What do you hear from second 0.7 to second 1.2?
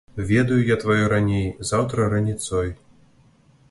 тваё